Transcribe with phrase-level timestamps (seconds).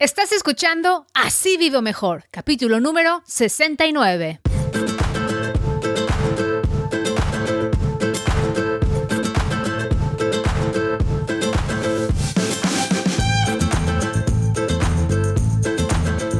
[0.00, 4.40] Estás escuchando Así Vivo Mejor, capítulo número 69.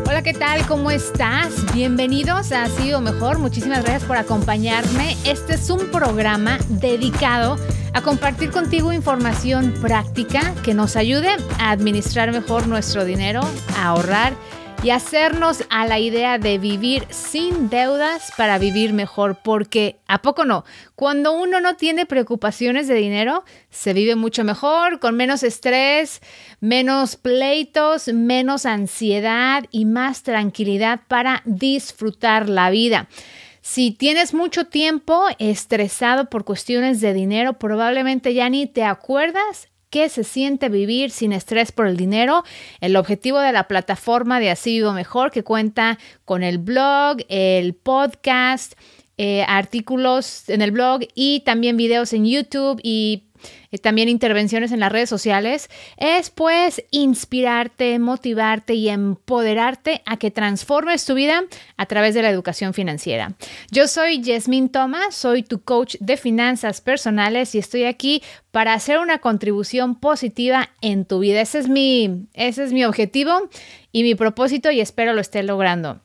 [0.06, 0.66] Hola, ¿qué tal?
[0.66, 1.74] ¿Cómo estás?
[1.74, 3.40] Bienvenidos a Así Vivo Mejor.
[3.40, 5.18] Muchísimas gracias por acompañarme.
[5.24, 7.58] Este es un programa dedicado
[7.92, 13.40] a compartir contigo información práctica que nos ayude a administrar mejor nuestro dinero,
[13.76, 14.34] a ahorrar
[14.82, 20.46] y hacernos a la idea de vivir sin deudas para vivir mejor, porque ¿a poco
[20.46, 20.64] no?
[20.94, 26.22] Cuando uno no tiene preocupaciones de dinero, se vive mucho mejor, con menos estrés,
[26.60, 33.08] menos pleitos, menos ansiedad y más tranquilidad para disfrutar la vida.
[33.62, 40.08] Si tienes mucho tiempo estresado por cuestiones de dinero, probablemente ya ni te acuerdas qué
[40.08, 42.44] se siente vivir sin estrés por el dinero.
[42.80, 47.74] El objetivo de la plataforma de Así Vivo Mejor, que cuenta con el blog, el
[47.74, 48.74] podcast,
[49.18, 53.24] eh, artículos en el blog y también videos en YouTube y
[53.82, 61.04] también intervenciones en las redes sociales, es pues inspirarte, motivarte y empoderarte a que transformes
[61.04, 61.42] tu vida
[61.76, 63.34] a través de la educación financiera.
[63.70, 68.98] Yo soy Jasmine Thomas, soy tu coach de finanzas personales y estoy aquí para hacer
[68.98, 71.40] una contribución positiva en tu vida.
[71.40, 73.48] Ese es mi, ese es mi objetivo
[73.92, 76.00] y mi propósito y espero lo esté logrando.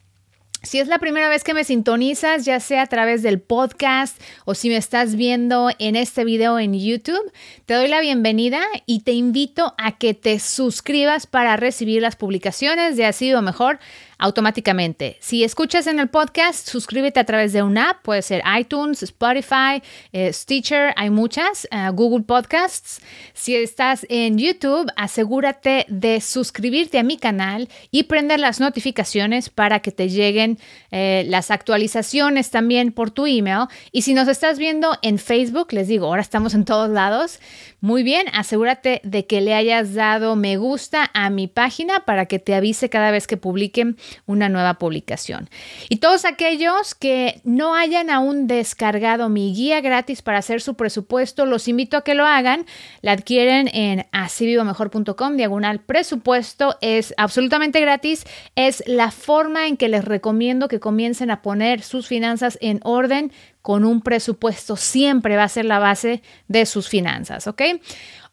[0.66, 4.56] Si es la primera vez que me sintonizas, ya sea a través del podcast o
[4.56, 7.32] si me estás viendo en este video en YouTube,
[7.68, 12.98] te doy la bienvenida y te invito a que te suscribas para recibir las publicaciones
[12.98, 13.78] de Así o Mejor
[14.18, 15.18] automáticamente.
[15.20, 19.82] Si escuchas en el podcast, suscríbete a través de una app, puede ser iTunes, Spotify,
[20.12, 23.02] eh, Stitcher, hay muchas, eh, Google Podcasts.
[23.34, 29.80] Si estás en YouTube, asegúrate de suscribirte a mi canal y prender las notificaciones para
[29.80, 30.60] que te lleguen
[30.92, 33.68] eh, las actualizaciones también por tu email.
[33.92, 37.40] Y si nos estás viendo en Facebook, les digo, ahora estamos en todos lados.
[37.86, 42.40] Muy bien, asegúrate de que le hayas dado me gusta a mi página para que
[42.40, 45.52] te avise cada vez que publiquen una nueva publicación.
[45.88, 51.46] Y todos aquellos que no hayan aún descargado mi guía gratis para hacer su presupuesto,
[51.46, 52.66] los invito a que lo hagan.
[53.04, 56.78] La adquieren en asivivomejor.com, diagonal presupuesto.
[56.82, 58.26] Es absolutamente gratis.
[58.56, 63.32] Es la forma en que les recomiendo que comiencen a poner sus finanzas en orden
[63.66, 64.76] con un presupuesto.
[64.76, 67.64] Siempre va a ser la base de sus finanzas, ¿ok?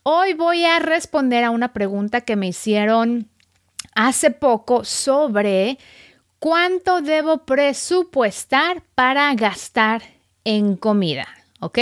[0.03, 3.31] Hoy voy a responder a una pregunta que me hicieron
[3.95, 5.79] hace poco sobre
[6.39, 10.03] cuánto debo presupuestar para gastar
[10.45, 11.27] en comida,
[11.61, 11.79] ¿ok?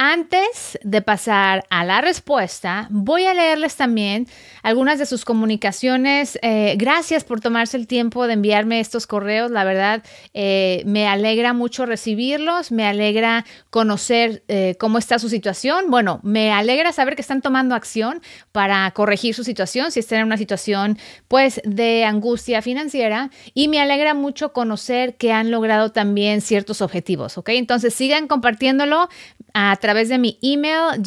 [0.00, 4.28] Antes de pasar a la respuesta, voy a leerles también
[4.62, 6.38] algunas de sus comunicaciones.
[6.40, 9.50] Eh, gracias por tomarse el tiempo de enviarme estos correos.
[9.50, 10.04] La verdad,
[10.34, 15.86] eh, me alegra mucho recibirlos, me alegra conocer eh, cómo está su situación.
[15.88, 18.22] Bueno, me alegra saber que están tomando acción
[18.52, 23.30] para corregir su situación, si están en una situación pues de angustia financiera.
[23.52, 27.48] Y me alegra mucho conocer que han logrado también ciertos objetivos, ¿ok?
[27.48, 29.08] Entonces sigan compartiéndolo
[29.54, 31.02] a través de mi email,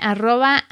[0.00, 0.64] arroba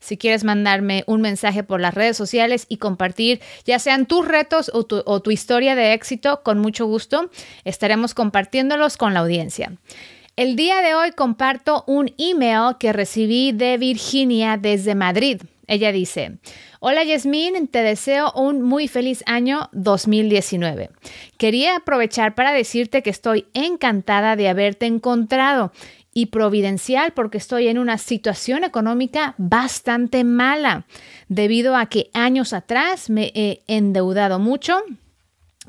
[0.00, 4.70] Si quieres mandarme un mensaje por las redes sociales y compartir ya sean tus retos
[4.74, 7.30] o tu historia de éxito, con mucho gusto
[7.64, 9.72] estaremos compartiéndolos con la audiencia.
[10.36, 15.42] El día de hoy comparto un email que recibí de Virginia desde Madrid.
[15.72, 16.36] Ella dice,
[16.80, 20.90] hola Yasmín, te deseo un muy feliz año 2019.
[21.38, 25.72] Quería aprovechar para decirte que estoy encantada de haberte encontrado
[26.12, 30.84] y providencial porque estoy en una situación económica bastante mala
[31.28, 34.76] debido a que años atrás me he endeudado mucho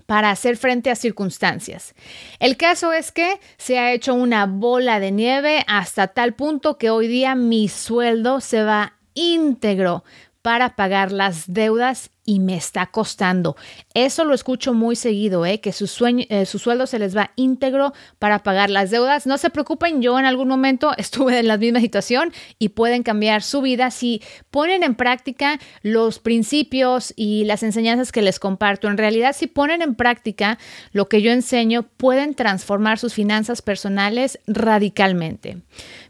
[0.06, 1.96] para hacer frente a circunstancias.
[2.40, 6.90] El caso es que se ha hecho una bola de nieve hasta tal punto que
[6.90, 10.04] hoy día mi sueldo se va íntegro
[10.44, 13.56] para pagar las deudas y me está costando.
[13.94, 15.60] Eso lo escucho muy seguido, ¿eh?
[15.60, 19.26] que eh, su sueldo se les va íntegro para pagar las deudas.
[19.26, 23.42] No se preocupen, yo en algún momento estuve en la misma situación y pueden cambiar
[23.42, 24.22] su vida si
[24.52, 28.88] ponen en práctica los principios y las enseñanzas que les comparto.
[28.88, 30.58] En realidad, si ponen en práctica
[30.92, 35.58] lo que yo enseño, pueden transformar sus finanzas personales radicalmente.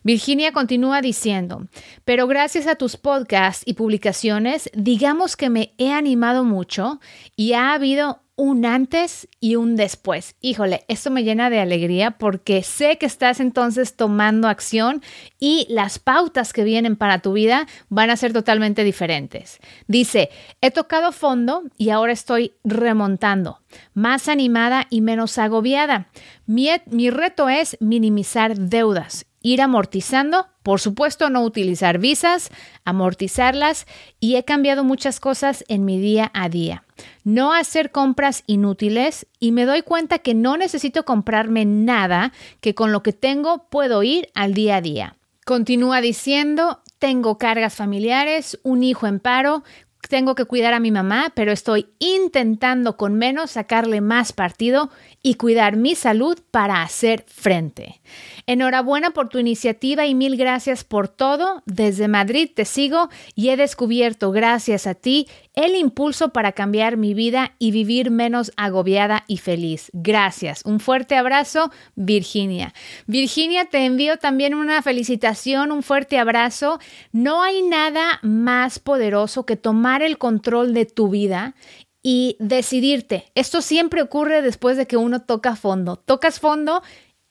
[0.04, 1.68] Virginia continúa diciendo,
[2.04, 7.00] pero gracias a tus podcasts y publicaciones, digamos que me he animado mucho
[7.36, 10.36] y ha habido un antes y un después.
[10.42, 15.04] Híjole, esto me llena de alegría porque sé que estás entonces tomando acción
[15.40, 19.60] y las pautas que vienen para tu vida van a ser totalmente diferentes.
[19.88, 20.30] Dice,
[20.62, 23.60] he tocado fondo y ahora estoy remontando,
[23.94, 26.08] más animada y menos agobiada.
[26.46, 32.50] Mi, mi reto es minimizar deudas ir amortizando, por supuesto no utilizar visas,
[32.86, 33.86] amortizarlas
[34.20, 36.84] y he cambiado muchas cosas en mi día a día.
[37.24, 42.32] No hacer compras inútiles y me doy cuenta que no necesito comprarme nada,
[42.62, 45.18] que con lo que tengo puedo ir al día a día.
[45.46, 49.64] Continúa diciendo, tengo cargas familiares, un hijo en paro,
[50.10, 54.90] tengo que cuidar a mi mamá, pero estoy intentando con menos sacarle más partido
[55.22, 58.02] y cuidar mi salud para hacer frente.
[58.46, 61.64] Enhorabuena por tu iniciativa y mil gracias por todo.
[61.66, 67.14] Desde Madrid te sigo y he descubierto, gracias a ti, el impulso para cambiar mi
[67.14, 69.90] vida y vivir menos agobiada y feliz.
[69.94, 70.64] Gracias.
[70.66, 72.74] Un fuerte abrazo, Virginia.
[73.06, 76.80] Virginia, te envío también una felicitación, un fuerte abrazo.
[77.12, 81.56] No hay nada más poderoso que tomar el control de tu vida
[82.02, 83.32] y decidirte.
[83.36, 85.96] Esto siempre ocurre después de que uno toca fondo.
[85.96, 86.84] Tocas fondo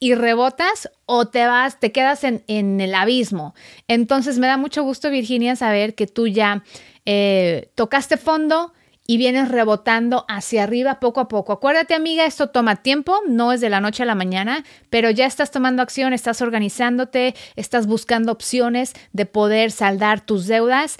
[0.03, 2.43] y rebotas o te vas, te quedas en,
[2.81, 3.55] el abismo.
[3.87, 6.65] Entonces me da mucho gusto, Virginia, saber que tú ya
[7.05, 8.73] eh, tocaste fondo
[9.07, 11.53] y vienes rebotando hacia arriba poco a poco.
[11.53, 15.25] Acuérdate, amiga, esto toma tiempo, no es de la noche a la mañana, pero ya
[15.25, 20.97] estás tomando acción, estás organizándote, estás buscando opciones de poder saldar tus deudas.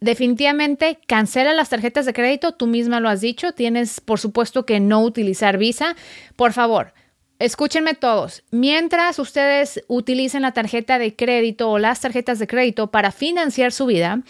[0.00, 4.80] Definitivamente cancela las tarjetas de crédito, tú misma lo has dicho, tienes por supuesto que
[4.80, 5.96] no utilizar Visa.
[6.36, 6.92] Por favor,
[7.40, 13.10] Escúchenme todos, mientras ustedes utilicen la tarjeta de crédito o las tarjetas de crédito para
[13.10, 14.22] financiar su vida,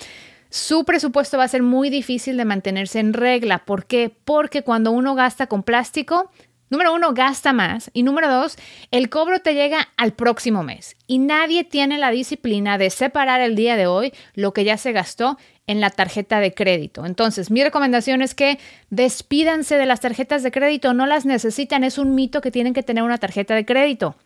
[0.49, 3.65] su presupuesto va a ser muy difícil de mantenerse en regla.
[3.65, 4.11] ¿Por qué?
[4.25, 6.31] Porque cuando uno gasta con plástico,
[6.71, 8.57] número uno, gasta más y número dos,
[8.91, 13.57] el cobro te llega al próximo mes y nadie tiene la disciplina de separar el
[13.57, 17.07] día de hoy lo que ya se gastó en la tarjeta de crédito.
[17.07, 18.59] Entonces, mi recomendación es que
[18.91, 22.83] despídanse de las tarjetas de crédito, no las necesitan, es un mito que tienen que
[22.83, 24.17] tener una tarjeta de crédito.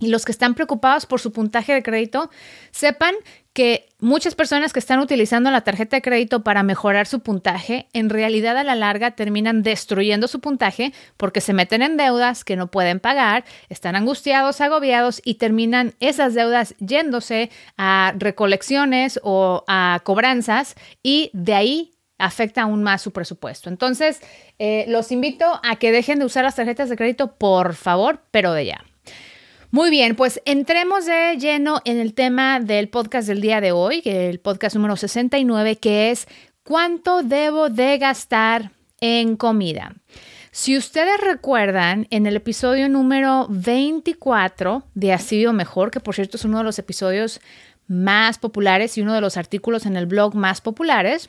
[0.00, 2.30] Y los que están preocupados por su puntaje de crédito,
[2.70, 3.14] sepan
[3.52, 8.08] que muchas personas que están utilizando la tarjeta de crédito para mejorar su puntaje, en
[8.08, 12.68] realidad a la larga terminan destruyendo su puntaje porque se meten en deudas que no
[12.68, 20.76] pueden pagar, están angustiados, agobiados y terminan esas deudas yéndose a recolecciones o a cobranzas
[21.02, 23.70] y de ahí afecta aún más su presupuesto.
[23.70, 24.20] Entonces,
[24.60, 28.52] eh, los invito a que dejen de usar las tarjetas de crédito, por favor, pero
[28.52, 28.84] de ya.
[29.70, 34.00] Muy bien, pues entremos de lleno en el tema del podcast del día de hoy,
[34.06, 36.26] el podcast número 69, que es
[36.62, 38.70] ¿cuánto debo de gastar
[39.02, 39.94] en comida?
[40.52, 46.46] Si ustedes recuerdan, en el episodio número 24 de Así Mejor, que por cierto es
[46.46, 47.38] uno de los episodios
[47.86, 51.28] más populares y uno de los artículos en el blog más populares,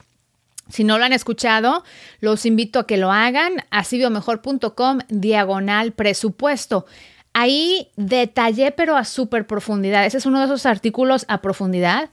[0.69, 1.83] si no lo han escuchado,
[2.21, 6.85] los invito a que lo hagan, asibiomejor.com diagonal presupuesto.
[7.33, 10.05] Ahí detallé, pero a súper profundidad.
[10.05, 12.09] Ese es uno de esos artículos a profundidad.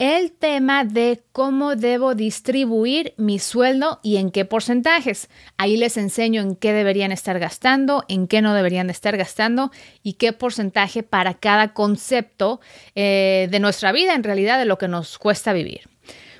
[0.00, 5.28] El tema de cómo debo distribuir mi sueldo y en qué porcentajes.
[5.58, 9.70] Ahí les enseño en qué deberían estar gastando, en qué no deberían estar gastando
[10.02, 12.62] y qué porcentaje para cada concepto
[12.94, 15.82] eh, de nuestra vida, en realidad, de lo que nos cuesta vivir.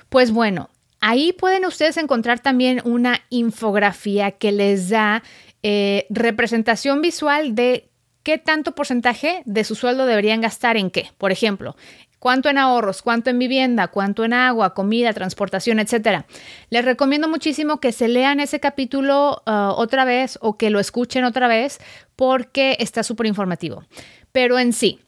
[0.09, 5.21] Pues bueno, ahí pueden ustedes encontrar también una infografía que les da
[5.61, 7.90] eh, representación visual de
[8.23, 11.11] qué tanto porcentaje de su sueldo deberían gastar en qué.
[11.17, 11.75] Por ejemplo,
[12.19, 16.25] cuánto en ahorros, cuánto en vivienda, cuánto en agua, comida, transportación, etcétera.
[16.69, 21.23] Les recomiendo muchísimo que se lean ese capítulo uh, otra vez o que lo escuchen
[21.23, 21.79] otra vez
[22.15, 23.83] porque está súper informativo.
[24.31, 24.99] Pero en sí,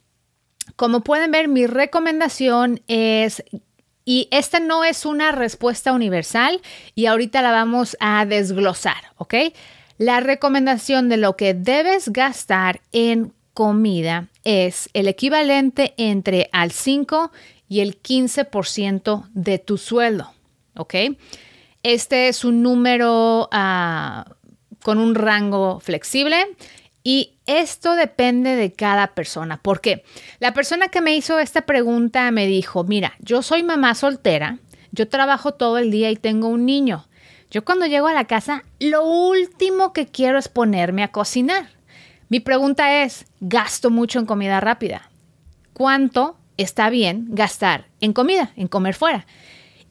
[0.75, 3.43] como pueden ver, mi recomendación es
[4.05, 6.61] y esta no es una respuesta universal
[6.95, 9.35] y ahorita la vamos a desglosar, ¿ok?
[9.97, 17.31] La recomendación de lo que debes gastar en comida es el equivalente entre al 5
[17.69, 20.31] y el 15% de tu sueldo.
[20.75, 20.95] ¿Ok?
[21.83, 24.25] Este es un número ah,
[24.81, 26.37] con un rango flexible
[27.03, 29.59] y esto depende de cada persona.
[29.61, 30.03] porque
[30.39, 34.59] La persona que me hizo esta pregunta me dijo, mira, yo soy mamá soltera,
[34.91, 37.05] yo trabajo todo el día y tengo un niño.
[37.53, 41.69] Yo cuando llego a la casa, lo último que quiero es ponerme a cocinar.
[42.27, 45.11] Mi pregunta es, ¿gasto mucho en comida rápida?
[45.73, 49.27] ¿Cuánto está bien gastar en comida, en comer fuera?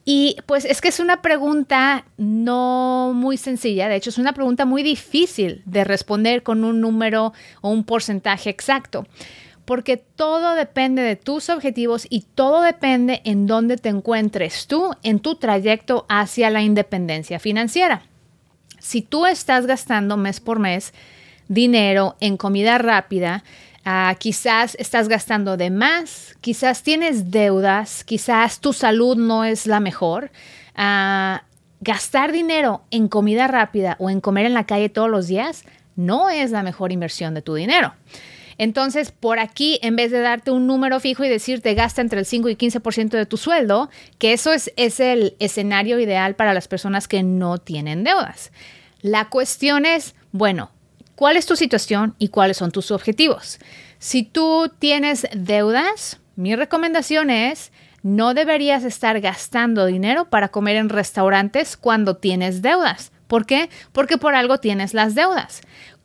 [0.05, 4.65] Y pues es que es una pregunta no muy sencilla, de hecho es una pregunta
[4.65, 9.07] muy difícil de responder con un número o un porcentaje exacto,
[9.65, 15.21] porque todo depende de tus objetivos y todo depende en dónde te encuentres tú en
[15.21, 18.03] tu trayecto hacia la independencia financiera.
[18.79, 20.93] Si tú estás gastando mes por mes
[21.49, 23.45] dinero en comida rápida,
[23.85, 29.81] Ah, quizás estás gastando de más, quizás tienes deudas, quizás tu salud no es la
[29.81, 30.31] mejor.
[30.77, 31.43] Ah,
[31.81, 35.65] gastar dinero en comida rápida o en comer en la calle todos los días
[35.97, 37.93] no es la mejor inversión de tu dinero.
[38.59, 42.27] Entonces, por aquí, en vez de darte un número fijo y decirte gasta entre el
[42.27, 46.69] 5 y 15% de tu sueldo, que eso es, es el escenario ideal para las
[46.69, 48.53] personas que no tienen deudas.
[49.01, 50.71] La cuestión es, bueno,
[51.17, 53.59] cuál es tu situación y cuáles son tus objetivos.
[53.99, 60.89] Si tú tienes deudas, mi recomendación es no deberías estar gastando dinero para comer en
[60.89, 63.13] restaurantes cuando tienes deudas.
[63.29, 63.71] ¿Por qué?
[63.93, 65.63] Porque por algo tienes las deudas.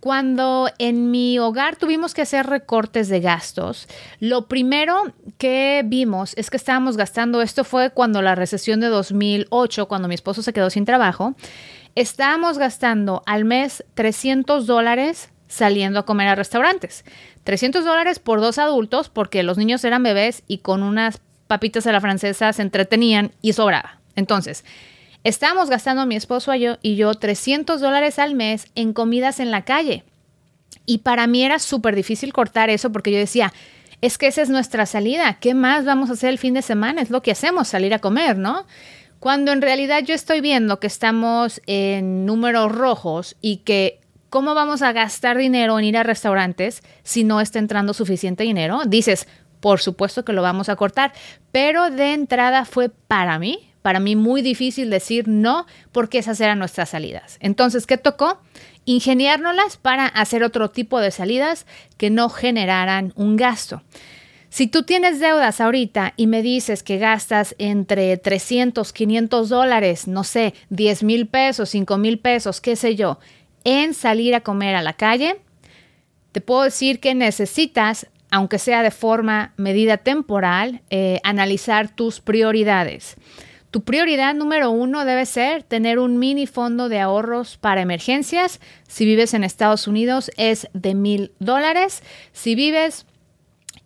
[0.08, 3.90] Cuando en mi hogar tuvimos que hacer recortes de gastos,
[4.22, 4.96] lo primero
[5.38, 10.16] que vimos es que estábamos gastando, esto fue cuando la recesión de 2008, cuando mi
[10.16, 11.36] esposo se quedó sin trabajo,
[11.96, 17.04] estábamos gastando al mes 300 dólares saliendo a comer a restaurantes.
[17.44, 21.92] 300 dólares por dos adultos porque los niños eran bebés y con unas papitas a
[21.92, 24.00] la francesa se entretenían y sobraba.
[24.16, 24.64] Entonces,
[25.24, 30.04] estábamos gastando mi esposo y yo 300 dólares al mes en comidas en la calle.
[30.86, 33.54] Y para mí era súper difícil cortar eso porque yo decía,
[34.02, 35.38] es que esa es nuestra salida.
[35.40, 37.02] ¿Qué más vamos a hacer el fin de semana?
[37.02, 38.66] Es lo que hacemos, salir a comer, ¿no?
[39.20, 44.82] Cuando en realidad yo estoy viendo que estamos en números rojos y que cómo vamos
[44.82, 49.28] a gastar dinero en ir a restaurantes si no está entrando suficiente dinero, dices,
[49.60, 51.14] por supuesto que lo vamos a cortar,
[51.52, 56.60] pero de entrada fue para mí, para mí muy difícil decir no porque esas eran
[56.60, 57.38] nuestras salidas.
[57.39, 58.41] Entonces, ¿qué tocó?
[58.84, 61.65] Ingeniárnoslas para hacer otro tipo de salidas
[61.96, 63.84] que no generaran un gasto.
[64.50, 70.25] Si tú tienes deudas ahorita y me dices que gastas entre 300, 500 dólares, no
[70.25, 73.20] sé, 10 mil pesos, 5 mil pesos, qué sé yo,
[73.63, 75.39] en salir a comer a la calle,
[76.34, 83.15] te puedo decir que necesitas, aunque sea de forma medida temporal, eh, analizar tus prioridades.
[83.72, 88.62] Tu prioridad número uno debe ser tener un mini fondo de ahorros para emergencias.
[88.88, 92.02] Si vives en Estados Unidos es de mil dólares.
[92.32, 93.06] Si vives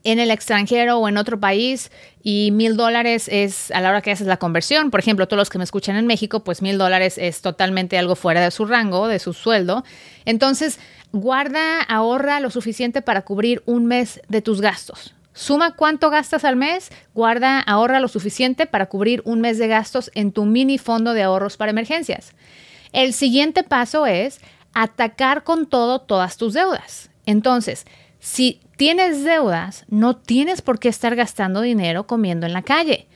[0.03, 1.91] en el extranjero o en otro país
[2.23, 4.91] y mil dólares es a la hora que haces la conversión.
[4.91, 8.15] Por ejemplo, todos los que me escuchan en México, pues mil dólares es totalmente algo
[8.15, 9.83] fuera de su rango, de su sueldo.
[10.25, 10.79] Entonces,
[11.11, 15.15] guarda, ahorra lo suficiente para cubrir un mes de tus gastos.
[15.33, 20.11] Suma cuánto gastas al mes, guarda, ahorra lo suficiente para cubrir un mes de gastos
[20.13, 22.33] en tu mini fondo de ahorros para emergencias.
[22.91, 24.41] El siguiente paso es
[24.73, 27.09] atacar con todo todas tus deudas.
[27.25, 27.85] Entonces,
[28.19, 33.07] si tienes deudas, no tienes por qué estar gastando dinero comiendo en la calle.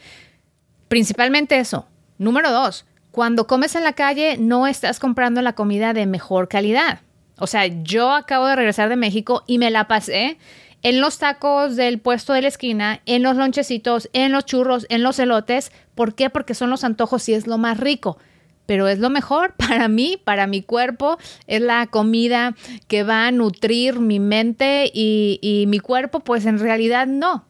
[0.87, 1.87] Principalmente eso.
[2.17, 6.99] Número dos, cuando comes en la calle no estás comprando la comida de mejor calidad.
[7.37, 10.37] O sea, yo acabo de regresar de México y me la pasé
[10.85, 15.01] en los tacos del puesto de la esquina, en los lonchecitos, en los churros, en
[15.01, 15.71] los elotes.
[15.95, 16.29] ¿Por qué?
[16.29, 18.19] Porque son los antojos y es lo más rico
[18.67, 22.55] pero es lo mejor para mí, para mi cuerpo, es la comida
[22.87, 27.45] que va a nutrir mi mente y, mi cuerpo, pues en realidad no.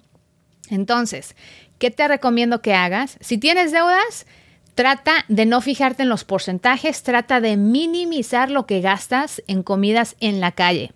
[0.69, 1.35] Entonces,
[1.77, 3.17] ¿qué te recomiendo que hagas?
[3.21, 4.25] Si tienes deudas,
[4.75, 10.17] trata de no fijarte en los porcentajes, trata de minimizar lo que gastas en comidas
[10.19, 10.91] en la calle.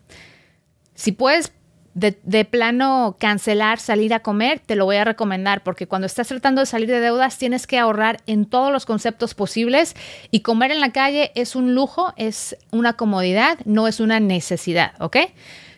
[0.95, 1.53] Si puedes
[1.99, 6.61] de, plano cancelar salir a comer, te lo voy a recomendar porque cuando estás tratando
[6.61, 9.95] de salir de deudas tienes que ahorrar en todos los conceptos posibles
[10.31, 14.93] y comer en la calle es un lujo, es una comodidad, no es una necesidad,
[14.99, 15.17] ¿ok?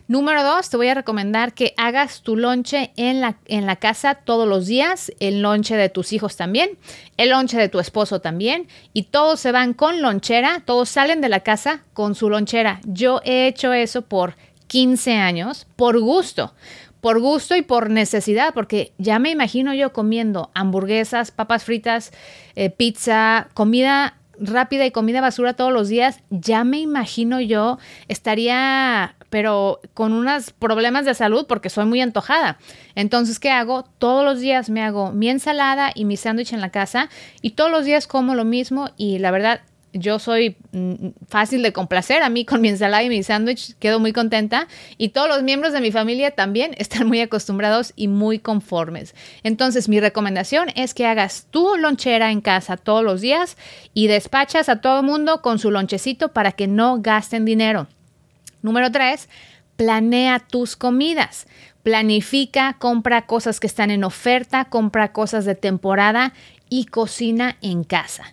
[0.08, 4.16] Número dos, te voy a recomendar que hagas tu lonche en la, en la casa
[4.16, 6.72] todos los días, el lonche de tus hijos también,
[7.16, 11.30] el lonche de tu esposo también, y todos se van con lonchera, todos salen de
[11.30, 12.82] la casa con su lonchera.
[12.84, 14.36] Yo he hecho eso por
[14.72, 16.54] 15 años por gusto,
[17.02, 22.14] por gusto y por necesidad, porque ya me imagino yo comiendo hamburguesas, papas fritas,
[22.56, 29.16] eh, pizza, comida rápida y comida basura todos los días, ya me imagino yo estaría,
[29.30, 32.58] pero con unos problemas de salud porque soy muy antojada.
[32.96, 33.84] Entonces, ¿qué hago?
[33.98, 37.10] Todos los días me hago mi ensalada y mi sándwich en la casa
[37.42, 39.62] y todos los días como lo mismo y la verdad
[39.94, 42.24] yo soy mm, fácil de complacer.
[42.24, 44.68] A mí con mi ensalada y mi sándwich quedo muy contenta
[44.98, 49.16] y todos los miembros de mi familia también están muy acostumbrados y muy conformes.
[49.44, 53.58] Entonces mi recomendación es que hagas tu lonchera en casa todos los días
[53.94, 57.88] y despachas a todo el mundo con su lonchecito para que no gasten dinero.
[58.62, 59.28] Número tres,
[59.76, 61.48] planea tus comidas.
[61.84, 66.34] Planifica, compra cosas que están en oferta, compra cosas de temporada
[66.70, 68.24] y cocina en casa.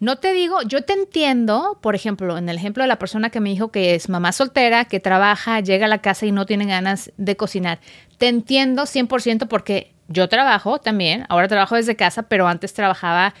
[0.00, 3.40] No te digo, yo te entiendo, por ejemplo, en el ejemplo de la persona que
[3.40, 6.66] me dijo que es mamá soltera, que trabaja, llega a la casa y no tiene
[6.66, 7.78] ganas de cocinar.
[8.18, 13.34] Te entiendo 100% porque yo trabajo también, ahora trabajo desde casa, pero antes trabajaba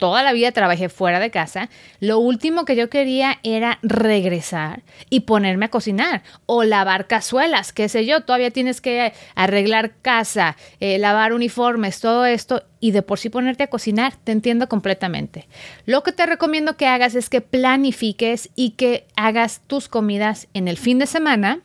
[0.00, 1.68] toda la vida trabajé fuera de casa,
[2.00, 7.88] lo último que yo quería era regresar y ponerme a cocinar o lavar cazuelas, qué
[7.88, 13.18] sé yo, todavía tienes que arreglar casa, eh, lavar uniformes, todo esto y de por
[13.18, 15.46] sí ponerte a cocinar, te entiendo completamente.
[15.84, 20.66] Lo que te recomiendo que hagas es que planifiques y que hagas tus comidas en
[20.66, 21.60] el fin de semana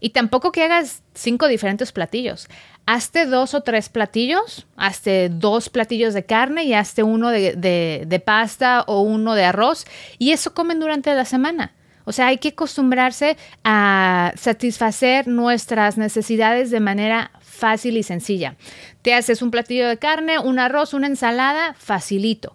[0.00, 2.48] y tampoco que hagas cinco diferentes platillos
[2.86, 8.84] hazte dos o tres platillos, hazte dos platillos de carne y hazte uno de, pasta
[8.86, 9.84] o uno de arroz
[10.18, 11.72] y eso comen durante la semana.
[12.04, 18.54] O sea, hay que acostumbrarse a satisfacer nuestras necesidades de manera fácil y sencilla.
[19.02, 22.54] Te haces un platillo de carne, un arroz, una ensalada, facilito.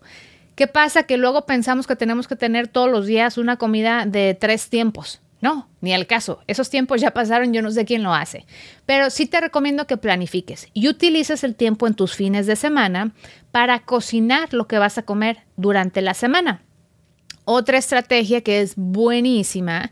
[0.55, 1.03] ¿Qué pasa?
[1.03, 5.20] Que luego pensamos que tenemos que tener todos los días una comida de tres tiempos.
[5.41, 6.41] No, ni al caso.
[6.45, 8.45] Esos tiempos ya pasaron, yo no sé quién lo hace.
[8.85, 13.11] Pero sí te recomiendo que planifiques y utilices el tiempo en tus fines de semana
[13.51, 16.61] para cocinar lo que vas a comer durante la semana.
[17.43, 19.89] Otra estrategia que es buenísima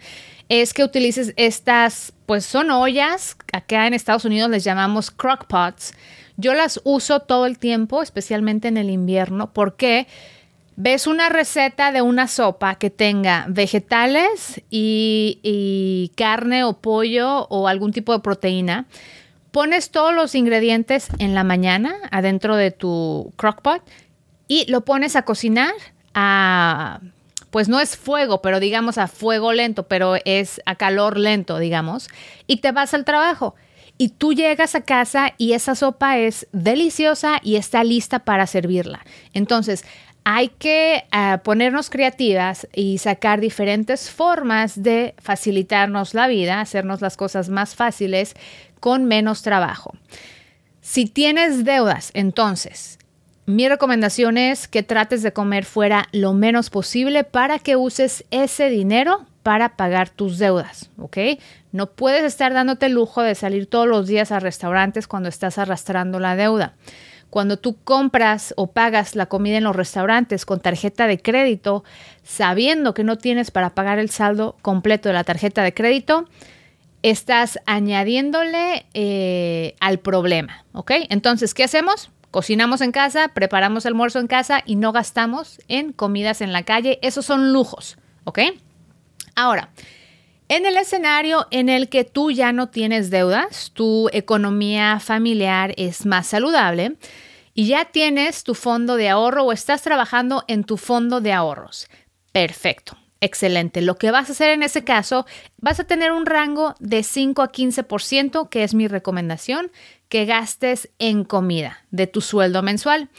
[0.50, 5.94] es que utilices estas, pues son ollas, acá en Estados Unidos les llamamos crock pots.
[6.38, 10.08] Yo las uso todo el tiempo, especialmente en el invierno, porque
[10.80, 17.92] ves una receta de una sopa que tenga vegetales y, carne o pollo o algún
[17.92, 18.86] tipo de proteína,
[19.52, 23.84] pones todos los ingredientes en la mañana adentro de tu crockpot
[24.48, 25.74] y lo pones a cocinar
[26.14, 27.02] a,
[27.52, 32.08] pues no es fuego, pero digamos a fuego lento, pero es a calor lento, digamos,
[32.48, 33.54] y te vas al trabajo.
[34.02, 39.06] Y tú llegas a casa y esa sopa es deliciosa y está lista para servirla.
[39.34, 39.84] Entonces,
[40.32, 47.18] hay que ah, ponernos creativas y sacar diferentes formas de facilitarnos la vida, hacernos las
[47.18, 48.36] cosas más fáciles
[48.80, 49.96] con menos trabajo.
[50.82, 53.00] Si tienes deudas, entonces,
[53.48, 58.70] mi recomendación es que trates de comer fuera lo menos posible para que uses ese
[58.70, 61.18] dinero para pagar tus deudas, ¿ok?
[61.72, 65.58] No puedes estar dándote el lujo de salir todos los días a restaurantes cuando estás
[65.58, 66.76] arrastrando la deuda.
[67.30, 71.84] Cuando tú compras o pagas la comida en los restaurantes con tarjeta de crédito,
[72.24, 76.28] sabiendo que no tienes para pagar el saldo completo de la tarjeta de crédito,
[77.04, 80.92] estás añadiéndole eh, al problema, ¿ok?
[81.10, 82.10] Entonces, ¿qué hacemos?
[82.32, 87.00] Cocinamos en casa, preparamos almuerzo en casa y no gastamos en comidas en la calle.
[87.02, 88.40] Esos son lujos, ¿ok?
[89.36, 89.70] Ahora,
[90.50, 96.06] en el escenario en el que tú ya no tienes deudas, tu economía familiar es
[96.06, 96.98] más saludable
[97.54, 101.88] y ya tienes tu fondo de ahorro o estás trabajando en tu fondo de ahorros.
[102.32, 102.98] Perfecto.
[103.22, 103.82] Excelente.
[103.82, 105.26] Lo que vas a hacer en ese caso,
[105.58, 109.72] vas a tener un rango de 5 a 15%, que es mi recomendación,
[110.08, 113.10] que gastes en comida de tu sueldo mensual.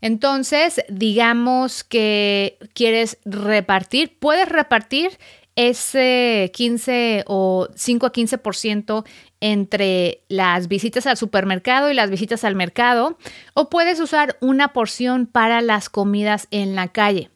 [0.00, 5.10] Entonces, digamos que quieres repartir, puedes repartir
[5.56, 9.04] ese 15 o 5 a 15%
[9.40, 13.18] entre las visitas al supermercado y las visitas al mercado,
[13.54, 17.30] o puedes usar una porción para las comidas en la calle.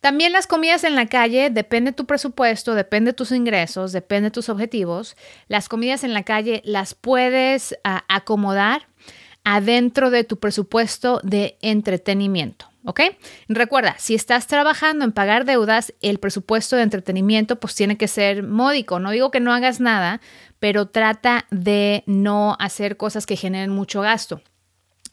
[0.00, 4.26] También las comidas en la calle, depende de tu presupuesto, depende de tus ingresos, depende
[4.26, 5.16] de tus objetivos.
[5.48, 8.86] Las comidas en la calle las puedes ah, acomodar
[9.44, 12.73] adentro de tu presupuesto de entretenimiento.
[12.84, 13.00] ¿Ok?
[13.48, 18.42] Recuerda, si estás trabajando en pagar deudas, el presupuesto de entretenimiento pues tiene que ser
[18.42, 19.00] módico.
[19.00, 20.20] No digo que no hagas nada,
[20.58, 24.40] pero trata de no hacer cosas que generen mucho gasto.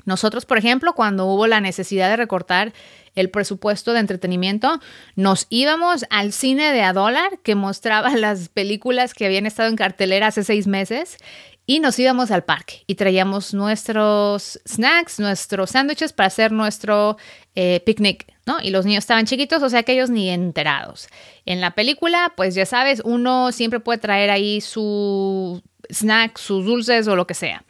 [0.06, 2.74] Nosotros, por ejemplo, cuando hubo la necesidad de recortar
[3.14, 4.80] el presupuesto de entretenimiento,
[5.16, 9.76] nos íbamos al cine de a dólar que mostraba las películas que habían estado en
[9.76, 11.18] cartelera hace seis meses
[11.72, 17.16] y nos íbamos al parque y traíamos nuestros snacks, nuestros sándwiches para hacer nuestro
[17.56, 18.58] eh, picnic, ¿no?
[18.62, 21.08] Y los niños estaban chiquitos, o sea que ellos ni enterados.
[21.46, 27.08] En la película, pues ya sabes, uno siempre puede traer ahí su snack, sus dulces
[27.08, 27.64] o lo que sea.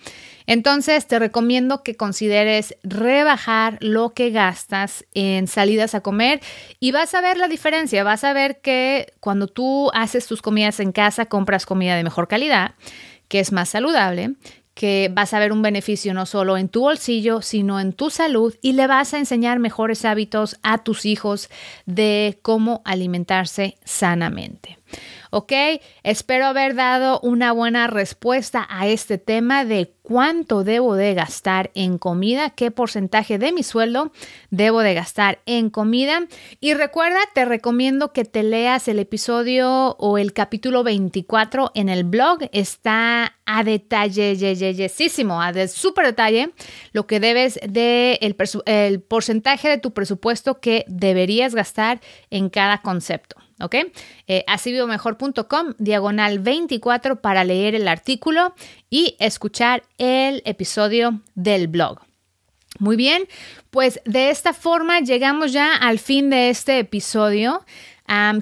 [0.47, 6.41] Entonces te recomiendo que consideres rebajar lo que gastas en salidas a comer
[6.79, 10.79] y vas a ver la diferencia, vas a ver que cuando tú haces tus comidas
[10.79, 12.73] en casa compras comida de mejor calidad,
[13.31, 14.33] que es más saludable,
[14.73, 18.53] que vas a ver un beneficio no solo en tu bolsillo, sino en tu salud
[18.61, 21.49] y le vas a enseñar mejores hábitos a tus hijos
[21.85, 24.79] de cómo alimentarse sanamente.
[25.31, 25.51] ¿Ok?
[26.03, 31.97] Espero haber dado una buena respuesta a este tema de cuánto debo de gastar en
[31.97, 34.11] comida, qué porcentaje de mi sueldo
[34.49, 36.27] debo de gastar en comida.
[36.59, 42.03] Y recuerda, te recomiendo que te leas el episodio o el capítulo 24 en el
[42.03, 42.39] blog.
[42.51, 46.51] Está a detalle, a de súper detalle,
[46.93, 53.40] lo que debes de el porcentaje de tu presupuesto que deberías gastar en cada concepto.
[53.63, 53.75] ¿Ok?
[54.27, 54.45] Eh,
[55.77, 58.53] diagonal 24 para leer el artículo
[58.89, 61.99] y escuchar el episodio del blog.
[62.79, 63.27] Muy bien,
[63.69, 67.65] pues de esta forma llegamos ya al fin de este episodio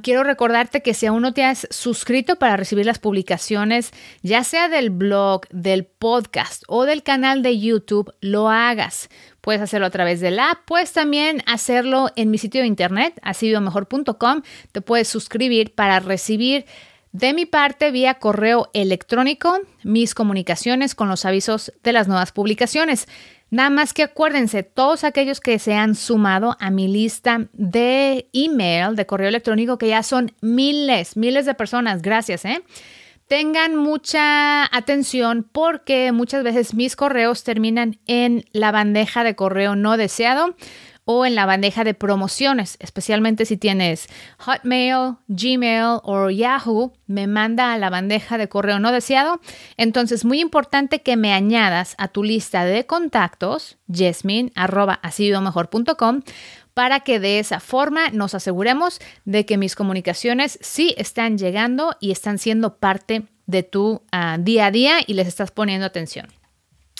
[0.01, 3.91] quiero recordarte que si aún no te has suscrito para recibir las publicaciones,
[4.23, 9.09] ya sea del blog, del podcast o del canal de YouTube, lo hagas.
[9.49, 13.19] Puedes hacerlo a través de la app, puedes también hacerlo en mi sitio de internet,
[13.23, 14.43] asiviomejor.com.
[14.71, 16.65] Te puedes suscribir para recibir
[17.13, 23.07] de mi parte vía correo electrónico mis comunicaciones con los avisos de las nuevas publicaciones.
[23.49, 28.95] Nada más que acuérdense, todos aquellos que se han sumado a mi lista de email,
[28.95, 32.61] de correo electrónico, que ya son miles, miles de personas, gracias, ¿eh?
[33.29, 39.97] Tengan mucha atención porque muchas veces mis correos terminan en la bandeja de correo no
[39.97, 40.55] deseado
[41.05, 44.07] o en la bandeja de promociones, especialmente si tienes
[44.39, 49.39] Hotmail, Gmail o Yahoo, me manda a la bandeja de correo no deseado.
[49.77, 54.51] Entonces, muy importante que me añadas a tu lista de contactos, jasmine
[56.73, 62.11] para que de esa forma nos aseguremos de que mis comunicaciones sí están llegando y
[62.11, 66.27] están siendo parte de tu ah, día a día y les estás poniendo atención.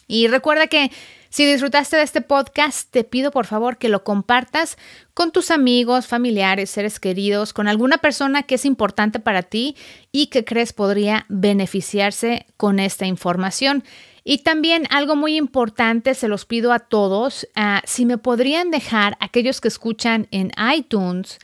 [0.08, 0.92] Y recuerda que
[1.30, 4.76] si disfrutaste de este podcast, te pido por favor que lo compartas
[5.14, 9.78] con tus amigos, familiares, seres queridos, con alguna persona que es importante para ti
[10.12, 13.84] y que crees podría beneficiarse con esta información.
[14.32, 19.18] Y también algo muy importante, se los pido a todos, ah, si me podrían dejar
[19.22, 21.40] aquellos que escuchan en iTunes,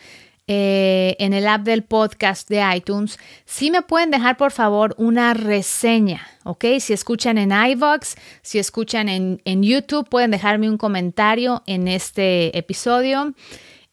[0.46, 5.34] eh, en el app del podcast de iTunes, si me pueden dejar por favor una
[5.34, 6.66] reseña, ¿ok?
[6.78, 12.56] Si escuchan en iVoox, si escuchan en, en YouTube, pueden dejarme un comentario en este
[12.56, 13.34] episodio.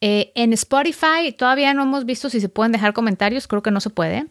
[0.02, 3.80] Eh, en Spotify todavía no hemos visto si se pueden dejar comentarios, creo que no
[3.80, 4.26] se puede,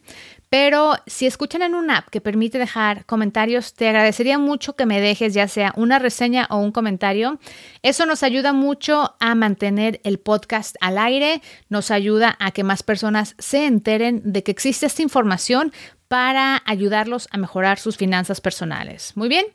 [0.52, 5.00] pero si escuchan en una app que permite dejar comentarios, te agradecería mucho que me
[5.00, 7.40] dejes ya sea una reseña o un comentario.
[7.84, 12.84] Eso nos ayuda mucho a mantener el podcast al aire, nos ayuda a que más
[12.84, 15.72] personas se enteren de que existe esta información
[16.10, 19.14] para ayudarlos a mejorar sus finanzas personales.
[19.16, 19.46] Muy bien.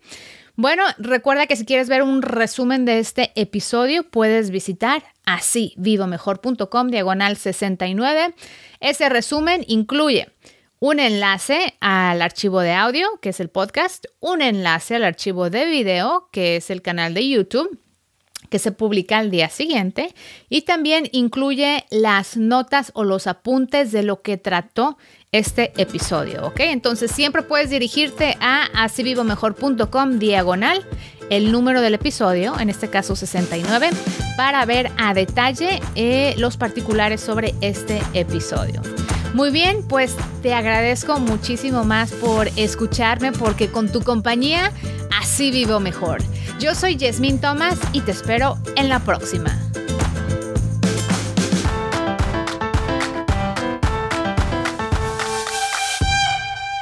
[0.54, 6.88] Bueno, recuerda que si quieres ver un resumen de este episodio, puedes visitar así vivomejor.com
[6.88, 8.34] diagonal 69.
[8.80, 10.32] Ese resumen incluye
[10.78, 15.66] un enlace al archivo de audio, que es el podcast, un enlace al archivo de
[15.66, 17.80] video, que es el canal de YouTube
[18.48, 20.14] que se publica al día siguiente
[20.48, 24.98] y también incluye las notas o los apuntes de lo que trató
[25.32, 26.60] este episodio, ¿ok?
[26.60, 30.86] Entonces siempre puedes dirigirte a asivivomejor.com diagonal
[31.28, 33.90] el número del episodio, en este caso 69,
[34.36, 38.80] para ver a detalle eh, los particulares sobre este episodio.
[39.34, 44.72] Muy bien, pues te agradezco muchísimo más por escucharme porque con tu compañía
[45.18, 46.22] así vivo mejor.
[46.58, 49.65] Yo soy Yasmín Thomas y te espero en la próxima.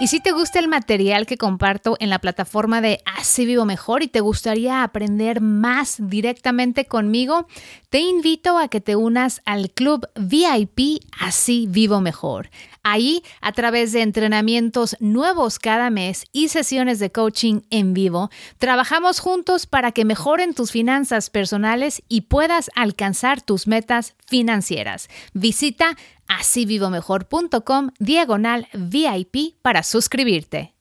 [0.00, 4.02] Y si te gusta el material que comparto en la plataforma de Así Vivo Mejor
[4.02, 7.46] y te gustaría aprender más directamente conmigo,
[7.90, 12.50] te invito a que te unas al club VIP Así Vivo Mejor.
[12.84, 19.20] Ahí, a través de entrenamientos nuevos cada mes y sesiones de coaching en vivo, trabajamos
[19.20, 25.08] juntos para que mejoren tus finanzas personales y puedas alcanzar tus metas financieras.
[25.32, 25.96] Visita
[26.28, 30.73] asivivomejor.com diagonal VIP para suscribirte.